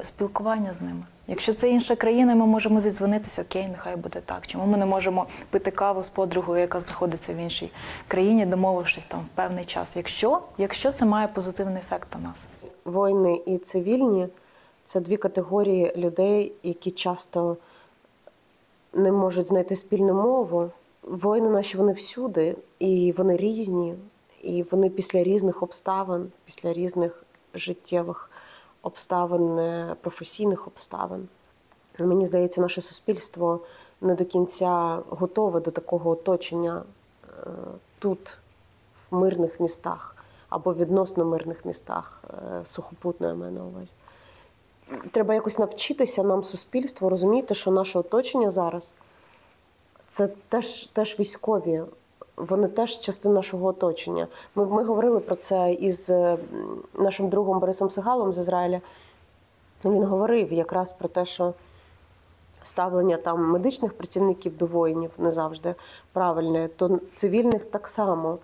спілкування 0.03 0.73
з 0.73 0.81
ними. 0.81 1.03
Якщо 1.27 1.53
це 1.53 1.69
інша 1.69 1.95
країна, 1.95 2.35
ми 2.35 2.45
можемо 2.45 2.79
зідзвонитися, 2.79 3.41
окей, 3.41 3.67
нехай 3.67 3.95
буде 3.95 4.21
так. 4.25 4.47
Чому 4.47 4.65
ми 4.65 4.77
не 4.77 4.85
можемо 4.85 5.25
пити 5.49 5.71
каву 5.71 6.03
з 6.03 6.09
подругою, 6.09 6.61
яка 6.61 6.79
знаходиться 6.79 7.33
в 7.33 7.37
іншій 7.37 7.71
країні, 8.07 8.45
домовившись 8.45 9.05
там 9.05 9.19
в 9.19 9.35
певний 9.35 9.65
час? 9.65 9.95
Якщо, 9.95 10.41
якщо 10.57 10.91
це 10.91 11.05
має 11.05 11.27
позитивний 11.27 11.77
ефект 11.77 12.07
на 12.15 12.21
нас. 12.21 12.47
Воїни 12.85 13.41
і 13.45 13.57
цивільні 13.57 14.27
це 14.85 14.99
дві 14.99 15.17
категорії 15.17 15.93
людей, 15.97 16.51
які 16.63 16.91
часто 16.91 17.57
не 18.93 19.11
можуть 19.11 19.47
знайти 19.47 19.75
спільну 19.75 20.13
мову. 20.13 20.69
Воїни 21.03 21.49
наші 21.49 21.77
вони 21.77 21.93
всюди, 21.93 22.55
і 22.79 23.13
вони 23.17 23.37
різні, 23.37 23.93
і 24.41 24.63
вони 24.63 24.89
після 24.89 25.23
різних 25.23 25.63
обставин, 25.63 26.31
після 26.45 26.73
різних 26.73 27.23
життєвих 27.53 28.29
обставин, 28.81 29.59
професійних 30.01 30.67
обставин. 30.67 31.27
Мені 31.99 32.25
здається, 32.25 32.61
наше 32.61 32.81
суспільство 32.81 33.59
не 34.01 34.15
до 34.15 34.25
кінця 34.25 34.99
готове 35.09 35.59
до 35.59 35.71
такого 35.71 36.09
оточення 36.09 36.83
е, 37.23 37.49
тут, 37.99 38.37
в 39.11 39.15
мирних 39.15 39.59
містах 39.59 40.15
або 40.49 40.73
відносно 40.73 41.25
мирних 41.25 41.65
містах 41.65 42.21
е, 42.29 42.65
сухопутної 42.65 43.33
маю 43.33 43.51
на 43.51 43.63
увазі. 43.63 43.91
Треба 45.11 45.33
якось 45.33 45.59
навчитися 45.59 46.23
нам, 46.23 46.43
суспільству, 46.43 47.09
розуміти, 47.09 47.55
що 47.55 47.71
наше 47.71 47.99
оточення 47.99 48.51
зараз 48.51 48.93
це 50.09 50.27
теж, 50.27 50.87
теж 50.87 51.19
військові. 51.19 51.81
Вони 52.37 52.67
теж 52.67 52.99
частина 52.99 53.35
нашого 53.35 53.67
оточення. 53.67 54.27
Ми, 54.55 54.65
ми 54.65 54.83
говорили 54.83 55.19
про 55.19 55.35
це 55.35 55.73
із 55.73 56.09
е, 56.09 56.37
нашим 56.93 57.29
другом 57.29 57.59
Борисом 57.59 57.89
Сигалом 57.89 58.33
з 58.33 58.37
Ізраїля. 58.37 58.81
Він 59.85 60.03
говорив 60.03 60.53
якраз 60.53 60.91
про 60.91 61.07
те, 61.07 61.25
що 61.25 61.53
ставлення 62.63 63.17
там 63.17 63.49
медичних 63.49 63.93
працівників 63.93 64.57
до 64.57 64.65
воїнів 64.65 65.11
не 65.17 65.31
завжди 65.31 65.75
правильне, 66.13 66.69
то 66.75 66.99
цивільних 67.15 67.65
так 67.65 67.87
само. 67.87 68.37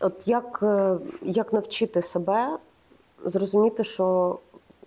От 0.00 0.28
як, 0.28 0.60
е, 0.62 0.96
як 1.22 1.52
навчити 1.52 2.02
себе 2.02 2.58
зрозуміти, 3.24 3.84
що 3.84 4.38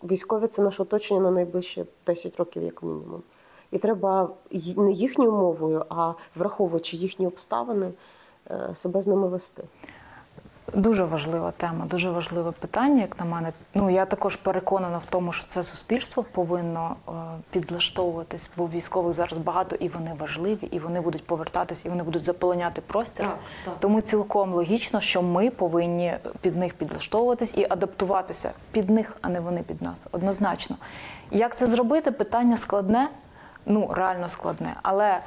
військові 0.03 0.47
це 0.47 0.61
наше 0.61 0.83
оточення 0.83 1.19
на 1.19 1.31
найближчі 1.31 1.85
10 2.05 2.37
років, 2.37 2.63
як 2.63 2.83
мінімум. 2.83 3.23
І 3.71 3.77
треба 3.77 4.29
не 4.77 4.91
їхньою 4.91 5.31
мовою, 5.31 5.85
а 5.89 6.13
враховуючи 6.35 6.97
їхні 6.97 7.27
обставини, 7.27 7.91
себе 8.73 9.01
з 9.01 9.07
ними 9.07 9.27
вести. 9.27 9.63
Дуже 10.73 11.03
важлива 11.03 11.51
тема, 11.51 11.85
дуже 11.85 12.09
важливе 12.09 12.51
питання, 12.51 13.01
як 13.01 13.19
на 13.19 13.25
мене. 13.25 13.51
Ну 13.73 13.89
я 13.89 14.05
також 14.05 14.35
переконана 14.35 14.97
в 14.97 15.05
тому, 15.09 15.31
що 15.31 15.45
це 15.45 15.63
суспільство 15.63 16.23
повинно 16.23 16.95
е, 17.07 17.12
підлаштовуватись, 17.51 18.50
бо 18.57 18.67
військових 18.67 19.13
зараз 19.13 19.38
багато 19.38 19.75
і 19.75 19.89
вони 19.89 20.12
важливі, 20.19 20.67
і 20.71 20.79
вони 20.79 21.01
будуть 21.01 21.25
повертатись, 21.27 21.85
і 21.85 21.89
вони 21.89 22.03
будуть 22.03 22.25
заполоняти 22.25 22.81
простір. 22.81 23.25
Так, 23.25 23.38
так. 23.65 23.73
Тому 23.79 24.01
цілком 24.01 24.53
логічно, 24.53 25.00
що 25.01 25.21
ми 25.21 25.50
повинні 25.50 26.17
під 26.41 26.55
них 26.55 26.73
підлаштовуватись 26.73 27.53
і 27.57 27.67
адаптуватися 27.69 28.51
під 28.71 28.89
них, 28.89 29.17
а 29.21 29.29
не 29.29 29.39
вони 29.39 29.62
під 29.62 29.81
нас. 29.81 30.07
Однозначно. 30.12 30.75
Як 31.31 31.55
це 31.55 31.67
зробити? 31.67 32.12
Питання 32.12 32.57
складне, 32.57 33.09
ну 33.65 33.91
реально 33.93 34.29
складне. 34.29 34.75
Але 34.82 35.20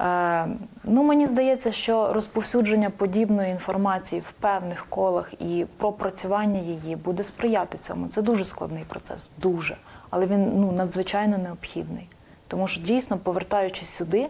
е, 0.00 0.46
ну, 0.84 1.02
мені 1.02 1.26
здається, 1.26 1.72
що 1.72 2.12
розповсюдження 2.12 2.90
подібної 2.90 3.50
інформації 3.50 4.22
в 4.28 4.32
певних 4.32 4.86
колах 4.88 5.32
і 5.38 5.66
пропрацювання 5.76 6.60
її 6.60 6.96
буде 6.96 7.24
сприяти 7.24 7.78
цьому. 7.78 8.08
Це 8.08 8.22
дуже 8.22 8.44
складний 8.44 8.84
процес, 8.84 9.32
дуже. 9.38 9.76
Але 10.10 10.26
він 10.26 10.60
ну, 10.60 10.72
надзвичайно 10.72 11.38
необхідний. 11.38 12.08
Тому 12.48 12.68
що 12.68 12.80
дійсно, 12.80 13.18
повертаючись 13.18 13.88
сюди, 13.88 14.28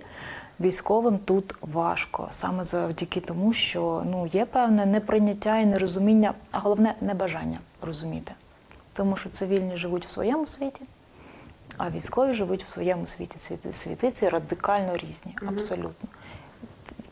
військовим 0.61 1.19
тут 1.19 1.55
важко, 1.61 2.29
саме 2.31 2.65
завдяки 2.65 3.21
тому, 3.21 3.53
що 3.53 4.03
ну, 4.11 4.27
є 4.27 4.45
певне 4.45 4.87
неприйняття 4.87 5.59
і 5.59 5.67
нерозуміння, 5.67 6.35
а 6.51 6.59
головне 6.59 6.95
небажання 7.01 7.59
розуміти. 7.83 8.33
Тому 8.93 9.17
що 9.17 9.29
цивільні 9.29 9.77
живуть 9.77 10.07
в 10.07 10.11
своєму 10.11 10.47
світі, 10.47 10.83
а 11.85 11.91
військові 11.91 12.33
живуть 12.33 12.65
в 12.65 12.69
своєму 12.69 13.07
світі. 13.07 13.39
Світи, 13.39 13.73
світи 13.73 14.29
радикально 14.29 14.97
різні, 14.97 15.35
абсолютно. 15.49 16.09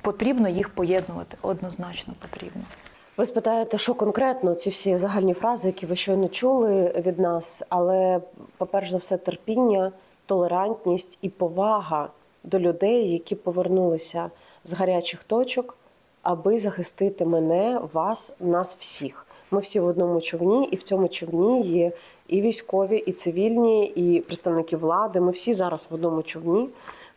Потрібно 0.00 0.48
їх 0.48 0.68
поєднувати, 0.68 1.36
однозначно 1.42 2.14
потрібно. 2.20 2.62
Ви 3.16 3.26
спитаєте, 3.26 3.78
що 3.78 3.94
конкретно 3.94 4.54
ці 4.54 4.70
всі 4.70 4.98
загальні 4.98 5.34
фрази, 5.34 5.68
які 5.68 5.86
ви 5.86 5.96
щойно 5.96 6.28
чули 6.28 7.02
від 7.06 7.18
нас, 7.18 7.62
але, 7.68 8.20
по-перше 8.56 8.90
за 8.90 8.98
все, 8.98 9.16
терпіння, 9.16 9.92
толерантність 10.26 11.18
і 11.22 11.28
повага 11.28 12.08
до 12.44 12.58
людей, 12.58 13.12
які 13.12 13.34
повернулися 13.34 14.30
з 14.64 14.72
гарячих 14.72 15.24
точок, 15.24 15.76
аби 16.22 16.58
захистити 16.58 17.24
мене, 17.24 17.80
вас, 17.92 18.34
нас 18.40 18.76
всіх. 18.80 19.26
Ми 19.50 19.60
всі 19.60 19.80
в 19.80 19.86
одному 19.86 20.20
човні, 20.20 20.68
і 20.72 20.76
в 20.76 20.82
цьому 20.82 21.08
човні 21.08 21.62
є 21.62 21.92
і 22.30 22.40
військові, 22.40 22.98
і 22.98 23.12
цивільні, 23.12 23.86
і 23.86 24.20
представники 24.20 24.76
влади. 24.76 25.20
Ми 25.20 25.30
всі 25.30 25.52
зараз 25.52 25.88
в 25.90 25.94
одному 25.94 26.22
човні. 26.22 26.68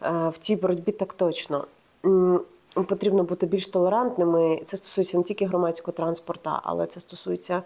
Е, 0.02 0.32
В 0.36 0.38
цій 0.40 0.56
боротьбі 0.56 0.92
так 0.92 1.14
точно. 1.14 1.66
Потрібно 2.74 3.24
бути 3.24 3.46
більш 3.46 3.68
толерантними. 3.68 4.62
Це 4.66 4.78
стосується 4.78 5.18
не 5.18 5.24
тільки 5.24 5.46
громадського 5.46 5.96
транспорту, 5.96 6.50
але 6.64 6.88
це 6.88 7.00
стосується 7.00 7.62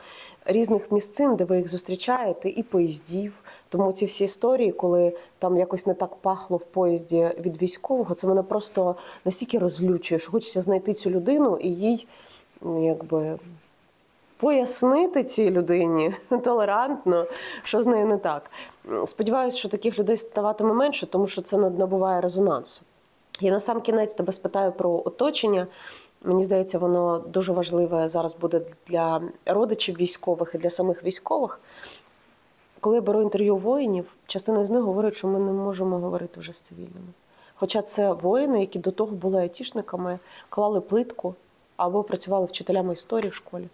різних 0.45 0.91
місцин, 0.91 1.35
де 1.35 1.43
ви 1.43 1.57
їх 1.57 1.67
зустрічаєте, 1.67 2.49
і 2.49 2.63
поїздів. 2.63 3.33
Тому 3.69 3.91
ці 3.91 4.05
всі 4.05 4.23
історії, 4.23 4.71
коли 4.71 5.13
там 5.39 5.57
якось 5.57 5.87
не 5.87 5.93
так 5.93 6.15
пахло 6.15 6.57
в 6.57 6.65
поїзді 6.65 7.29
від 7.39 7.61
військового, 7.61 8.15
це 8.15 8.27
мене 8.27 8.43
просто 8.43 8.95
настільки 9.25 9.59
розлючує, 9.59 10.19
що 10.19 10.31
хочеться 10.31 10.61
знайти 10.61 10.93
цю 10.93 11.09
людину 11.09 11.57
і 11.61 11.69
їй 11.69 12.07
якби 12.81 13.37
пояснити 14.37 15.23
цій 15.23 15.51
людині 15.51 16.15
толерантно, 16.43 17.25
що 17.63 17.81
з 17.81 17.87
нею 17.87 18.05
не 18.05 18.17
так. 18.17 18.51
Сподіваюся, 19.05 19.57
що 19.57 19.69
таких 19.69 19.99
людей 19.99 20.17
ставатиме 20.17 20.73
менше, 20.73 21.05
тому 21.05 21.27
що 21.27 21.41
це 21.41 21.57
набуває 21.57 22.21
резонансу. 22.21 22.81
І 23.39 23.51
на 23.51 23.59
сам 23.59 23.81
кінець 23.81 24.15
тебе 24.15 24.33
спитаю 24.33 24.71
про 24.71 25.01
оточення. 25.05 25.67
Мені 26.23 26.43
здається, 26.43 26.79
воно 26.79 27.19
дуже 27.19 27.53
важливе 27.53 28.07
зараз 28.07 28.35
буде 28.35 28.61
для 28.87 29.21
родичів 29.45 29.95
військових 29.95 30.51
і 30.55 30.57
для 30.57 30.69
самих 30.69 31.03
військових. 31.03 31.59
коли 32.79 32.95
я 32.95 33.01
беру 33.01 33.21
інтерв'ю 33.21 33.55
воїнів, 33.55 34.05
частина 34.27 34.65
з 34.65 34.69
них 34.69 34.81
говорить, 34.81 35.15
що 35.15 35.27
ми 35.27 35.39
не 35.39 35.51
можемо 35.51 35.99
говорити 35.99 36.39
вже 36.39 36.53
з 36.53 36.61
цивільними. 36.61 37.07
Хоча 37.55 37.81
це 37.81 38.11
воїни, 38.11 38.59
які 38.59 38.79
до 38.79 38.91
того 38.91 39.15
були 39.15 39.41
айтішниками, 39.41 40.19
клали 40.49 40.81
плитку 40.81 41.35
або 41.77 42.03
працювали 42.03 42.45
вчителями 42.45 42.93
історії 42.93 43.29
в 43.29 43.33
школі. 43.33 43.67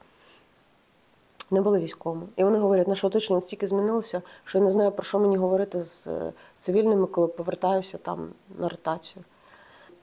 Не 1.54 1.62
були 1.62 1.80
військовими. 1.80 2.26
І 2.36 2.44
вони 2.44 2.58
говорять, 2.58 2.88
наше 2.88 3.08
оточення 3.08 3.38
настільки 3.38 3.68
змінилося, 3.68 4.22
що 4.46 4.58
я 4.58 4.64
не 4.64 4.72
знаю, 4.72 4.92
про 4.92 5.04
що 5.04 5.20
мені 5.20 5.38
говорити 5.38 5.84
з 5.84 6.08
е, 6.08 6.34
цивільними, 6.60 7.08
коли 7.08 7.28
повертаюся 7.28 7.98
там 7.98 8.30
на 8.60 8.70
ротацію. 8.70 9.24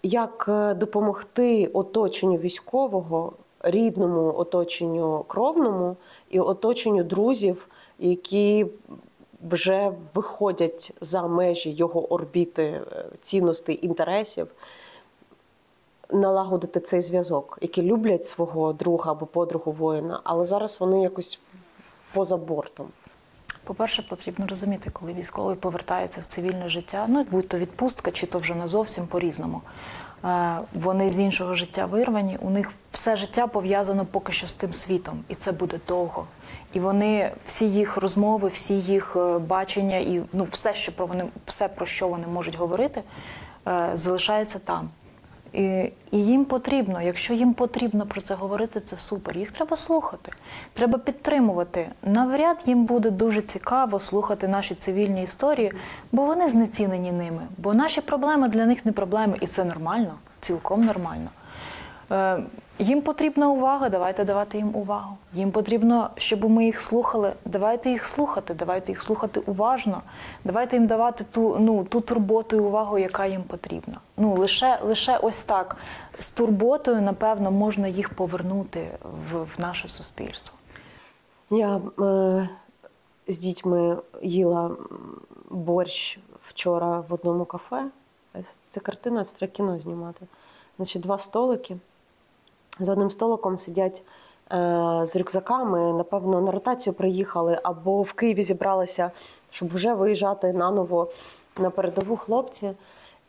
Як 0.02 0.46
е, 0.48 0.74
допомогти 0.74 1.66
оточенню 1.66 2.36
військового, 2.36 3.32
рідному 3.60 4.34
оточенню 4.36 5.24
кровному 5.28 5.96
і 6.30 6.40
оточенню 6.40 7.04
друзів, 7.04 7.68
які 7.98 8.66
вже 9.48 9.92
виходять 10.14 10.92
за 11.00 11.26
межі 11.26 11.70
його 11.70 12.12
орбіти 12.12 12.62
е, 12.62 13.04
цінностей, 13.20 13.86
інтересів, 13.86 14.46
налагодити 16.12 16.80
цей 16.80 17.00
зв'язок, 17.00 17.58
які 17.60 17.82
люблять 17.82 18.26
свого 18.26 18.72
друга 18.72 19.10
або 19.10 19.26
подругу 19.26 19.72
воїна, 19.72 20.20
але 20.24 20.46
зараз 20.46 20.80
вони 20.80 21.02
якось 21.02 21.40
поза 22.14 22.36
бортом. 22.36 22.86
По-перше, 23.64 24.02
потрібно 24.02 24.46
розуміти, 24.46 24.90
коли 24.92 25.12
військовий 25.12 25.56
повертається 25.56 26.20
в 26.20 26.26
цивільне 26.26 26.68
життя, 26.68 27.04
ну 27.08 27.26
будь 27.30 27.48
то 27.48 27.58
відпустка, 27.58 28.10
чи 28.10 28.26
то 28.26 28.38
вже 28.38 28.54
не 28.54 28.68
зовсім 28.68 29.06
по-різному. 29.06 29.60
Е, 30.24 30.58
Вони 30.74 31.10
з 31.10 31.18
іншого 31.18 31.54
життя 31.54 31.86
вирвані, 31.86 32.38
у 32.40 32.50
них 32.50 32.72
все 32.92 33.16
життя 33.16 33.46
пов'язано 33.46 34.06
поки 34.10 34.32
що 34.32 34.46
з 34.46 34.54
тим 34.54 34.72
світом, 34.72 35.24
і 35.28 35.34
це 35.34 35.52
буде 35.52 35.80
довго. 35.88 36.26
І 36.72 36.80
вони 36.80 37.32
всі 37.46 37.70
їх 37.70 37.96
розмови, 37.96 38.48
всі 38.48 38.74
їх 38.74 39.16
е, 39.16 39.38
бачення 39.38 39.96
і 39.96 40.22
ну 40.32 40.46
все, 40.50 40.74
що 40.74 40.92
про 40.92 41.06
вони, 41.06 41.24
все 41.46 41.68
про 41.68 41.86
що 41.86 42.08
вони 42.08 42.26
можуть 42.26 42.56
говорити, 42.56 43.02
е, 43.68 43.90
залишається 43.94 44.58
там. 44.58 44.88
І, 45.52 45.92
і 46.10 46.18
їм 46.18 46.44
потрібно, 46.44 47.02
якщо 47.02 47.34
їм 47.34 47.54
потрібно 47.54 48.06
про 48.06 48.20
це 48.20 48.34
говорити, 48.34 48.80
це 48.80 48.96
супер. 48.96 49.36
Їх 49.36 49.52
треба 49.52 49.76
слухати, 49.76 50.32
треба 50.72 50.98
підтримувати. 50.98 51.88
Навряд 52.02 52.62
їм 52.66 52.84
буде 52.84 53.10
дуже 53.10 53.42
цікаво 53.42 54.00
слухати 54.00 54.48
наші 54.48 54.74
цивільні 54.74 55.22
історії, 55.22 55.72
бо 56.12 56.24
вони 56.24 56.48
знецінені 56.48 57.12
ними. 57.12 57.42
Бо 57.58 57.74
наші 57.74 58.00
проблеми 58.00 58.48
для 58.48 58.66
них 58.66 58.86
не 58.86 58.92
проблеми, 58.92 59.36
і 59.40 59.46
це 59.46 59.64
нормально, 59.64 60.14
цілком 60.40 60.84
нормально. 60.84 61.28
Е, 62.10 62.42
їм 62.78 63.02
потрібна 63.02 63.50
увага, 63.50 63.88
давайте 63.88 64.24
давати 64.24 64.58
їм 64.58 64.76
увагу. 64.76 65.16
Їм 65.32 65.50
потрібно, 65.50 66.10
щоб 66.16 66.50
ми 66.50 66.64
їх 66.64 66.80
слухали. 66.80 67.32
Давайте 67.44 67.90
їх 67.90 68.04
слухати, 68.04 68.54
давайте 68.54 68.92
їх 68.92 69.02
слухати 69.02 69.40
уважно. 69.40 70.02
Давайте 70.44 70.76
їм 70.76 70.86
давати 70.86 71.24
ту, 71.24 71.56
ну, 71.60 71.84
ту 71.84 72.00
турботу 72.00 72.56
і 72.56 72.60
увагу, 72.60 72.98
яка 72.98 73.26
їм 73.26 73.42
потрібна. 73.42 74.00
Ну 74.16 74.34
лише, 74.34 74.78
лише 74.82 75.16
ось 75.16 75.42
так 75.42 75.76
з 76.18 76.30
турботою, 76.30 77.00
напевно, 77.00 77.50
можна 77.50 77.88
їх 77.88 78.08
повернути 78.08 78.88
в, 79.30 79.42
в 79.42 79.54
наше 79.58 79.88
суспільство. 79.88 80.54
Я 81.50 81.80
е, 82.00 82.48
з 83.28 83.38
дітьми 83.38 83.96
їла 84.22 84.70
борщ 85.50 86.18
вчора 86.48 87.00
в 87.08 87.14
одному 87.14 87.44
кафе. 87.44 87.84
Це 88.68 88.80
картина, 88.80 89.24
це 89.24 89.38
треба 89.38 89.52
кіно 89.52 89.78
знімати. 89.78 90.26
Значить, 90.78 91.02
два 91.02 91.18
столики. 91.18 91.76
За 92.80 92.92
одним 92.92 93.10
столиком 93.10 93.58
сидять 93.58 94.02
е, 94.52 95.00
з 95.04 95.16
рюкзаками, 95.16 95.92
напевно, 95.92 96.40
на 96.40 96.52
ротацію 96.52 96.94
приїхали 96.94 97.60
або 97.62 98.02
в 98.02 98.12
Києві 98.12 98.42
зібралися, 98.42 99.10
щоб 99.50 99.74
вже 99.74 99.94
виїжджати 99.94 100.52
наново 100.52 101.08
на 101.58 101.70
передову 101.70 102.16
хлопці. 102.16 102.72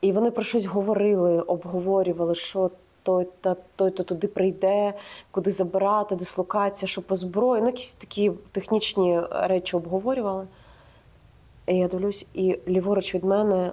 І 0.02 0.12
вони 0.12 0.32
про 0.32 0.44
щось 0.44 0.66
говорили, 0.66 1.42
обговорювали, 1.42 2.36
що 2.36 2.72
той 3.04 3.28
та 3.42 3.56
той 3.76 3.92
то 3.92 4.04
туди 4.04 4.28
прийде, 4.28 4.94
куди 5.32 5.52
забирати, 5.52 6.16
дислокація, 6.16 6.88
що 6.90 7.02
по 7.02 7.16
зброї. 7.16 7.62
Ну, 7.62 7.68
якісь 7.68 7.94
такі 7.94 8.32
технічні 8.52 9.22
речі 9.32 9.78
обговорювали. 9.78 10.48
І 11.68 11.78
я 11.78 11.88
дивлюсь, 11.88 12.28
і 12.34 12.60
ліворуч 12.68 13.16
від 13.16 13.24
мене 13.24 13.72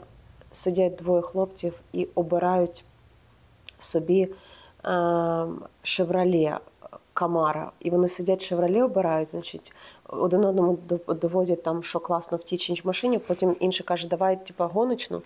сидять 0.52 0.96
двоє 0.96 1.22
хлопців 1.22 1.72
і 1.92 2.08
обирають 2.14 2.84
собі 3.78 4.28
шевроле 5.82 6.58
Камара. 7.12 7.70
І 7.80 7.90
вони 7.90 8.08
сидять 8.08 8.42
шевроле 8.42 8.82
обирають, 8.82 9.28
значить, 9.28 9.72
один 10.08 10.44
одному 10.44 10.78
доводять 11.08 11.62
там, 11.62 11.82
що 11.82 12.00
класно 12.00 12.38
в 12.38 12.42
тій 12.42 12.56
чи 12.56 12.72
іншій 12.72 12.82
машині. 12.86 13.18
Потім 13.18 13.56
інший 13.60 13.86
каже, 13.86 14.08
давай 14.08 14.46
типа 14.46 14.66
гоночну, 14.66 15.22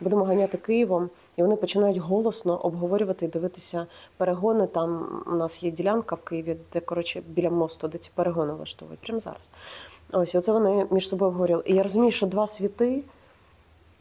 будемо 0.00 0.24
ганяти 0.24 0.58
Києвом. 0.58 1.10
І 1.36 1.42
вони 1.42 1.56
починають 1.56 1.98
голосно 1.98 2.56
обговорювати 2.56 3.24
і 3.24 3.28
дивитися 3.28 3.86
перегони. 4.16 4.66
Там 4.66 5.22
у 5.26 5.34
нас 5.34 5.62
є 5.62 5.70
ділянка 5.70 6.14
в 6.14 6.22
Києві, 6.22 6.56
де 6.72 6.80
коротше 6.80 7.22
біля 7.28 7.50
мосту, 7.50 7.88
де 7.88 7.98
ці 7.98 8.10
перегони 8.14 8.52
влаштовують 8.52 9.00
прямо 9.00 9.20
зараз. 9.20 9.50
Ось, 10.12 10.34
і 10.34 10.38
оце 10.38 10.52
вони 10.52 10.86
між 10.90 11.08
собою 11.08 11.28
обговорювали. 11.28 11.64
І 11.66 11.74
я 11.74 11.82
розумію, 11.82 12.12
що 12.12 12.26
два 12.26 12.46
світи 12.46 13.02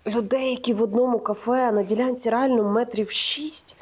людей, 0.07 0.49
які 0.49 0.73
в 0.73 0.83
одному 0.83 1.19
кафе 1.19 1.71
на 1.71 1.83
ділянці 1.83 2.29
реально 2.29 2.63
метрів 2.63 3.11
шість, 3.11 3.77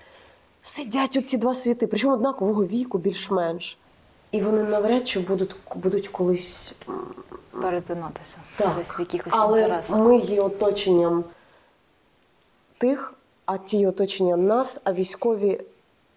сидять 0.63 1.17
оці 1.17 1.37
два 1.37 1.53
світи, 1.53 1.87
причому 1.87 2.13
однакового 2.13 2.65
віку, 2.65 2.97
більш-менш. 2.97 3.77
І 4.31 4.41
вони 4.41 4.63
навряд 4.63 5.07
чи 5.07 5.19
будуть, 5.19 5.55
будуть 5.75 6.07
колись 6.07 6.75
Перетинатися 7.61 8.37
так. 8.57 8.75
десь 8.77 8.97
в 8.97 8.99
якихось 8.99 9.33
Але 9.35 9.61
інтересах. 9.61 9.99
ми 9.99 10.17
є 10.17 10.41
оточенням 10.41 11.23
тих, 12.77 13.13
а 13.45 13.57
ті 13.57 13.87
оточення 13.87 14.37
нас, 14.37 14.81
а 14.83 14.93
військові 14.93 15.61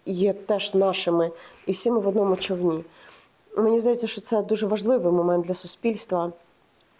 є 0.05 0.33
теж 0.33 0.73
нашими, 0.73 1.31
і 1.65 1.71
всі 1.71 1.91
ми 1.91 1.99
в 1.99 2.07
одному 2.07 2.35
човні. 2.35 2.83
Мені 3.57 3.79
здається, 3.79 4.07
що 4.07 4.21
це 4.21 4.41
дуже 4.41 4.67
важливий 4.67 5.11
момент 5.11 5.45
для 5.45 5.53
суспільства 5.53 6.31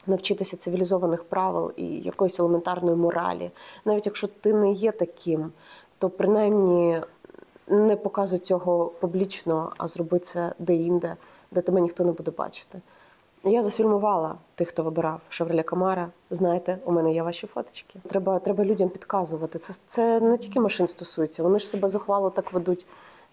навчитися 0.07 0.57
цивілізованих 0.57 1.23
правил 1.23 1.71
і 1.75 1.85
якоїсь 1.85 2.39
елементарної 2.39 2.95
моралі. 2.95 3.51
Навіть 3.85 4.05
якщо 4.05 4.27
ти 4.27 4.53
не 4.53 4.71
є 4.71 4.91
таким, 4.91 5.51
то 5.97 6.09
принаймні 6.09 7.01
не 7.67 7.95
показуй 7.95 8.39
цього 8.39 8.91
публічно, 8.99 9.71
а 9.77 9.87
зроби 9.87 10.19
це 10.19 10.53
де-інде, 10.59 11.15
де 11.51 11.61
тебе 11.61 11.81
ніхто 11.81 12.03
не 12.03 12.11
буде 12.11 12.31
бачити. 12.31 12.81
Я 13.43 13.63
зафільмувала 13.63 14.35
тих, 14.55 14.67
хто 14.67 14.83
вибирав 14.83 15.21
Шевреля 15.29 15.63
Камара. 15.63 16.09
Знаєте, 16.31 16.77
у 16.85 16.91
мене 16.91 17.13
є 17.13 17.23
ваші 17.23 17.47
фоточки. 17.47 17.99
Треба, 18.09 18.39
треба 18.39 18.65
людям 18.65 18.89
підказувати. 18.89 19.59
Це, 19.59 19.81
це 19.87 20.19
не 20.19 20.37
тільки 20.37 20.59
машин 20.59 20.87
стосується, 20.87 21.43
вони 21.43 21.59
ж 21.59 21.67
себе 21.67 21.87
зухвало 21.87 22.29
так 22.29 22.53
ведуть 22.53 22.87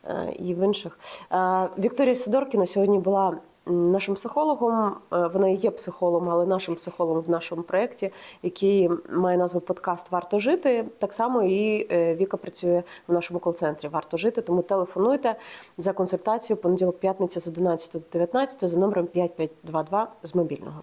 е, 0.04 0.32
і 0.38 0.54
в 0.54 0.64
інших. 0.64 0.98
Е, 1.32 1.68
Вікторія 1.78 2.14
Сидоркіна 2.14 2.66
сьогодні 2.66 2.98
була 2.98 3.36
нашим 3.66 4.14
психологом. 4.14 4.94
Е, 5.12 5.26
Вона 5.26 5.48
є 5.48 5.70
психологом, 5.70 6.30
але 6.30 6.46
нашим 6.46 6.74
психологом 6.74 7.22
в 7.22 7.30
нашому 7.30 7.62
проєкті, 7.62 8.10
який 8.42 8.90
має 9.10 9.38
назву 9.38 9.60
подкаст 9.60 10.10
Варто 10.10 10.38
жити. 10.38 10.84
Так 10.98 11.12
само 11.12 11.42
і 11.42 11.86
е, 11.90 12.14
Віка 12.14 12.36
працює 12.36 12.82
в 13.08 13.12
нашому 13.12 13.40
кол-центрі 13.40 13.88
Варто 13.88 14.16
жити. 14.16 14.42
Тому 14.42 14.62
телефонуйте 14.62 15.34
за 15.78 15.92
консультацію 15.92 16.56
понеділок, 16.56 16.98
п'ятниця 16.98 17.40
з 17.40 17.48
11 17.48 17.92
до 17.92 18.08
19 18.12 18.70
за 18.70 18.80
номером 18.80 19.06
5522 19.06 20.08
з 20.22 20.34
мобільного. 20.34 20.82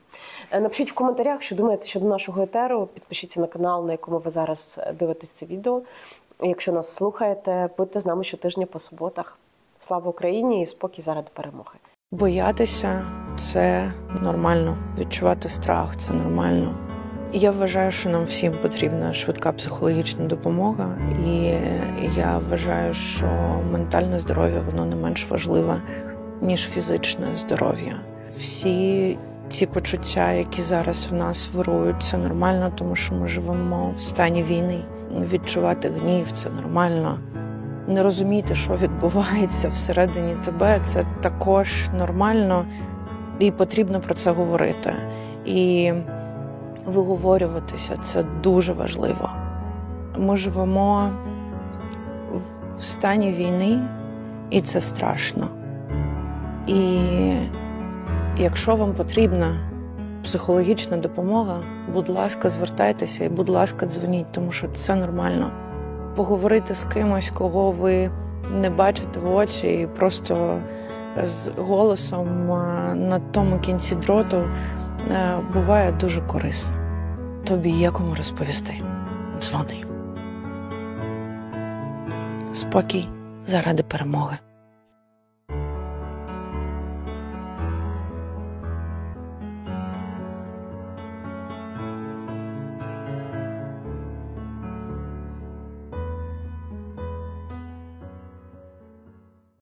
Е, 0.52 0.60
Напишіть 0.60 0.92
в 0.92 0.94
коментарях, 0.94 1.42
що 1.42 1.56
думаєте 1.56 1.86
щодо 1.86 2.08
нашого 2.08 2.42
етеру. 2.42 2.88
Підпишіться 2.94 3.42
на 3.42 3.48
канал, 3.48 3.86
на 3.86 3.92
якому 3.92 4.18
ви 4.20 4.32
зараз 4.32 4.80
дивитесь 5.00 5.32
це 5.32 5.46
відео. 5.46 5.82
Якщо 6.44 6.72
нас 6.72 6.94
слухаєте, 6.94 7.70
будьте 7.78 8.00
з 8.00 8.06
нами 8.06 8.24
щотижня 8.24 8.66
по 8.66 8.80
суботах. 8.80 9.38
Слава 9.80 10.10
Україні 10.10 10.62
і 10.62 10.66
спокій 10.66 11.02
заради 11.02 11.28
перемоги. 11.34 11.91
Боятися 12.14 13.06
це 13.38 13.94
нормально. 14.22 14.78
Відчувати 15.00 15.50
страх 15.50 15.96
це 15.96 16.14
нормально. 16.14 16.76
Я 17.34 17.52
вважаю, 17.52 17.92
що 17.92 18.10
нам 18.10 18.26
всім 18.26 18.54
потрібна 18.62 19.14
швидка 19.14 19.52
психологічна 19.52 20.26
допомога, 20.26 20.98
і 21.26 21.34
я 22.16 22.42
вважаю, 22.50 22.94
що 22.94 23.26
ментальне 23.72 24.20
здоров'я 24.20 24.62
воно 24.72 24.86
не 24.86 24.96
менш 24.96 25.30
важливе, 25.30 25.82
ніж 26.42 26.70
фізичне 26.70 27.26
здоров'я. 27.36 28.02
Всі 28.38 29.18
ці 29.50 29.66
почуття, 29.66 30.32
які 30.32 30.62
зараз 30.62 31.08
в 31.12 31.14
нас 31.14 31.50
вирують, 31.54 32.04
це 32.04 32.18
нормально, 32.18 32.72
тому 32.76 32.96
що 32.96 33.16
ми 33.16 33.28
живемо 33.28 33.94
в 33.98 34.02
стані 34.02 34.44
війни. 34.44 34.80
Відчувати 35.34 35.90
гнів 35.90 36.32
це 36.32 36.50
нормально 36.50 37.20
не 37.88 38.04
розуміти, 38.04 38.56
що 38.56 38.76
відбувається 38.76 39.70
всередині 39.70 40.36
тебе, 40.36 40.80
це 40.84 41.06
також 41.22 41.90
нормально 41.98 42.66
і 43.40 43.52
потрібно 43.52 44.00
про 44.00 44.14
це 44.14 44.32
говорити. 44.32 44.94
І 45.46 45.94
виговорюватися 46.86 47.98
це 48.04 48.24
дуже 48.44 48.74
важливо. 48.74 49.30
Ми 50.18 50.38
живемо 50.38 51.12
в 52.80 52.84
стані 52.84 53.32
війни, 53.32 53.80
і 54.50 54.62
це 54.62 54.82
страшно. 54.82 55.48
І 56.68 57.00
якщо 58.38 58.76
вам 58.76 58.94
потрібна 58.94 59.72
психологічна 60.24 60.98
допомога, 60.98 61.64
будь 61.94 62.10
ласка, 62.10 62.50
звертайтеся 62.50 63.24
і 63.24 63.30
будь 63.30 63.50
ласка, 63.50 63.86
дзвоніть, 63.86 64.32
тому 64.32 64.52
що 64.52 64.68
це 64.68 64.96
нормально. 64.96 65.52
Поговорити 66.16 66.76
з 66.76 66.86
кимось, 66.86 67.32
кого 67.32 67.72
ви 67.72 68.12
не 68.52 68.70
бачите 68.70 69.20
в 69.20 69.36
очі, 69.36 69.68
і 69.68 69.88
просто 69.88 70.62
з 71.24 71.50
голосом 71.58 72.48
на 73.10 73.20
тому 73.32 73.60
кінці 73.60 73.96
дроту 73.96 74.38
е, 75.12 75.38
буває 75.54 75.92
дуже 75.92 76.22
корисно. 76.22 76.72
Тобі 77.44 77.70
є 77.70 77.92
кому 77.92 78.16
розповісти. 78.16 78.74
Дзвони. 79.40 79.84
Спокій 82.54 83.10
заради 83.46 83.84
перемоги. 83.84 84.38